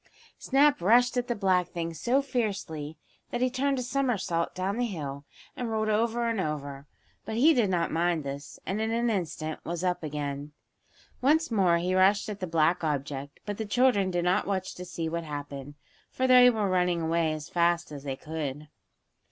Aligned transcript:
Snap 0.39 0.81
rushed 0.81 1.15
at 1.15 1.27
the 1.27 1.35
black 1.35 1.67
thing 1.67 1.93
so 1.93 2.23
fiercely 2.23 2.97
that 3.29 3.39
he 3.39 3.51
turned 3.51 3.77
a 3.77 3.83
somersault 3.83 4.55
down 4.55 4.77
the 4.77 4.85
hill, 4.87 5.25
and 5.55 5.69
rolled 5.69 5.89
over 5.89 6.27
and 6.27 6.41
over. 6.41 6.87
But 7.23 7.35
he 7.35 7.53
did 7.53 7.69
not 7.69 7.91
mind 7.91 8.23
this, 8.23 8.59
and 8.65 8.81
in 8.81 8.89
an 8.89 9.11
instant 9.11 9.59
was 9.63 9.83
up 9.83 10.01
again. 10.01 10.53
Once 11.21 11.51
more 11.51 11.77
he 11.77 11.93
rushed 11.93 12.29
at 12.29 12.39
the 12.39 12.47
black 12.47 12.83
object, 12.83 13.41
but 13.45 13.57
the 13.59 13.65
children 13.67 14.09
did 14.09 14.23
not 14.25 14.47
watch 14.47 14.73
to 14.73 14.85
see 14.85 15.07
what 15.07 15.23
happened, 15.23 15.75
for 16.09 16.25
they 16.25 16.49
were 16.49 16.67
running 16.67 17.03
away 17.03 17.31
as 17.31 17.47
fast 17.47 17.91
as 17.91 18.01
they 18.03 18.15
could. 18.15 18.69